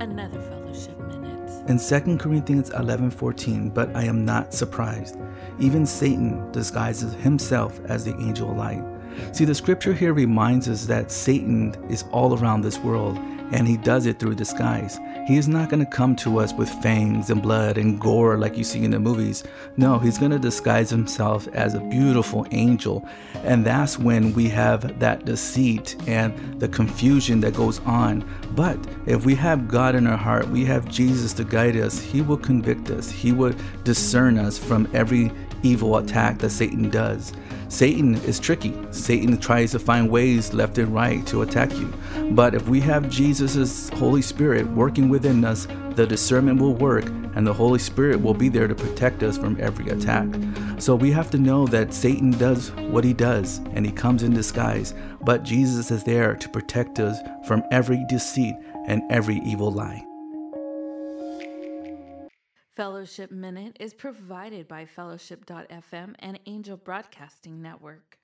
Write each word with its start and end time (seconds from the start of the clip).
another 0.00 0.40
fellowship 0.40 0.98
minute. 1.00 1.50
In 1.68 1.78
2 1.78 2.18
Corinthians 2.18 2.70
11:14, 2.70 3.70
but 3.70 3.94
I 3.94 4.04
am 4.04 4.24
not 4.24 4.52
surprised. 4.52 5.16
Even 5.58 5.86
Satan 5.86 6.50
disguises 6.52 7.14
himself 7.14 7.80
as 7.86 8.04
the 8.04 8.16
angel 8.16 8.50
of 8.50 8.56
light. 8.56 8.82
See, 9.32 9.44
the 9.44 9.54
scripture 9.54 9.92
here 9.92 10.12
reminds 10.12 10.68
us 10.68 10.86
that 10.86 11.10
Satan 11.10 11.74
is 11.88 12.04
all 12.10 12.36
around 12.38 12.62
this 12.62 12.78
world 12.78 13.18
and 13.52 13.68
he 13.68 13.76
does 13.76 14.06
it 14.06 14.18
through 14.18 14.34
disguise. 14.34 14.98
He 15.26 15.36
is 15.36 15.48
not 15.48 15.70
going 15.70 15.84
to 15.84 15.90
come 15.90 16.16
to 16.16 16.38
us 16.38 16.52
with 16.52 16.68
fangs 16.82 17.30
and 17.30 17.42
blood 17.42 17.78
and 17.78 18.00
gore 18.00 18.36
like 18.36 18.56
you 18.56 18.64
see 18.64 18.84
in 18.84 18.90
the 18.90 18.98
movies. 18.98 19.44
No, 19.76 19.98
he's 19.98 20.18
going 20.18 20.32
to 20.32 20.38
disguise 20.38 20.90
himself 20.90 21.48
as 21.48 21.74
a 21.74 21.80
beautiful 21.80 22.46
angel. 22.50 23.06
And 23.44 23.64
that's 23.64 23.98
when 23.98 24.34
we 24.34 24.48
have 24.50 24.98
that 25.00 25.24
deceit 25.24 25.96
and 26.06 26.60
the 26.60 26.68
confusion 26.68 27.40
that 27.40 27.54
goes 27.54 27.80
on. 27.80 28.28
But 28.54 28.78
if 29.06 29.24
we 29.24 29.34
have 29.36 29.68
God 29.68 29.94
in 29.94 30.06
our 30.06 30.16
heart, 30.16 30.48
we 30.48 30.64
have 30.66 30.88
Jesus 30.88 31.32
to 31.34 31.44
guide 31.44 31.76
us, 31.76 31.98
he 32.00 32.20
will 32.20 32.36
convict 32.36 32.90
us, 32.90 33.10
he 33.10 33.32
will 33.32 33.54
discern 33.82 34.38
us 34.38 34.58
from 34.58 34.88
every 34.92 35.32
evil 35.62 35.96
attack 35.96 36.38
that 36.38 36.50
Satan 36.50 36.90
does. 36.90 37.32
Satan 37.68 38.14
is 38.24 38.38
tricky. 38.40 38.74
Satan 38.90 39.36
tries 39.38 39.72
to 39.72 39.78
find 39.78 40.10
ways 40.10 40.54
left 40.54 40.78
and 40.78 40.94
right 40.94 41.26
to 41.26 41.42
attack 41.42 41.72
you. 41.72 41.92
But 42.30 42.54
if 42.54 42.68
we 42.68 42.80
have 42.80 43.08
Jesus' 43.08 43.88
Holy 43.90 44.22
Spirit 44.22 44.66
working 44.68 45.08
within 45.08 45.44
us, 45.44 45.66
the 45.96 46.06
discernment 46.06 46.60
will 46.60 46.74
work 46.74 47.06
and 47.34 47.46
the 47.46 47.52
Holy 47.52 47.78
Spirit 47.78 48.20
will 48.20 48.34
be 48.34 48.48
there 48.48 48.68
to 48.68 48.74
protect 48.74 49.22
us 49.22 49.36
from 49.36 49.60
every 49.60 49.88
attack. 49.90 50.28
So 50.78 50.94
we 50.94 51.10
have 51.12 51.30
to 51.32 51.38
know 51.38 51.66
that 51.68 51.92
Satan 51.92 52.30
does 52.32 52.70
what 52.72 53.04
he 53.04 53.12
does 53.12 53.58
and 53.72 53.84
he 53.84 53.92
comes 53.92 54.22
in 54.22 54.32
disguise, 54.32 54.94
but 55.22 55.42
Jesus 55.42 55.90
is 55.90 56.04
there 56.04 56.34
to 56.36 56.48
protect 56.48 57.00
us 57.00 57.18
from 57.46 57.62
every 57.70 58.04
deceit 58.08 58.54
and 58.86 59.02
every 59.10 59.38
evil 59.44 59.70
lie. 59.70 60.04
Fellowship 62.76 63.30
Minute 63.30 63.76
is 63.78 63.94
provided 63.94 64.66
by 64.66 64.84
Fellowship.fm 64.84 66.16
and 66.18 66.40
Angel 66.46 66.76
Broadcasting 66.76 67.62
Network. 67.62 68.18